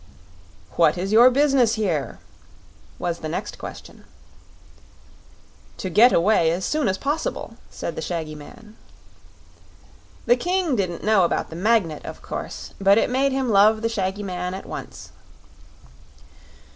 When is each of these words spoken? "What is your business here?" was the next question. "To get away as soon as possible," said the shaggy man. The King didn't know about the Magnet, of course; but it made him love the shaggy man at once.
"What 0.77 0.97
is 0.97 1.11
your 1.11 1.29
business 1.29 1.75
here?" 1.75 2.17
was 2.97 3.19
the 3.19 3.29
next 3.29 3.59
question. 3.59 4.05
"To 5.77 5.91
get 5.91 6.11
away 6.11 6.49
as 6.49 6.65
soon 6.65 6.87
as 6.87 6.97
possible," 6.97 7.57
said 7.69 7.95
the 7.95 8.01
shaggy 8.01 8.33
man. 8.33 8.77
The 10.25 10.37
King 10.37 10.75
didn't 10.75 11.03
know 11.03 11.23
about 11.23 11.51
the 11.51 11.55
Magnet, 11.55 12.03
of 12.03 12.23
course; 12.23 12.73
but 12.81 12.97
it 12.97 13.11
made 13.11 13.31
him 13.31 13.49
love 13.49 13.83
the 13.83 13.89
shaggy 13.89 14.23
man 14.23 14.55
at 14.55 14.65
once. 14.65 15.11